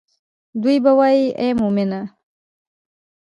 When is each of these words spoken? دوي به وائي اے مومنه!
دوي 0.61 0.75
به 0.83 0.91
وائي 0.99 1.23
اے 1.39 1.47
مومنه! 1.59 2.01